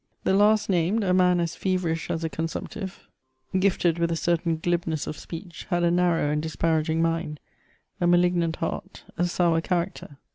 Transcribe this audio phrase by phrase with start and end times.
[0.23, 3.07] The last named, a man as feverish as a consumptive,
[3.59, 7.39] gifted with a certain glibness of speech, had a narrow and disparaging mind,
[7.99, 10.17] a malignant heart, a sour character.